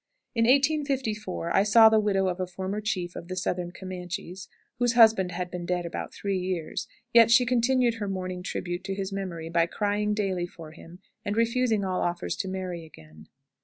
In 0.33 0.45
1854 0.45 1.55
I 1.55 1.61
saw 1.61 1.87
the 1.87 1.99
widow 1.99 2.27
of 2.27 2.39
a 2.39 2.47
former 2.47 2.81
chief 2.81 3.15
of 3.15 3.27
the 3.27 3.35
Southern 3.35 3.69
Comanches, 3.71 4.47
whose 4.79 4.93
husband 4.93 5.31
had 5.31 5.51
been 5.51 5.63
dead 5.63 5.85
about 5.85 6.11
three 6.11 6.39
years, 6.39 6.87
yet 7.13 7.29
she 7.29 7.45
continued 7.45 7.93
her 7.99 8.07
mourning 8.07 8.41
tribute 8.41 8.83
to 8.85 8.95
his 8.95 9.13
memory 9.13 9.47
by 9.47 9.67
crying 9.67 10.15
daily 10.15 10.47
for 10.47 10.71
him 10.71 10.97
and 11.23 11.37
refusing 11.37 11.85
all 11.85 12.01
offers 12.01 12.35
to 12.37 12.47
marry 12.47 12.83
again. 12.83 13.27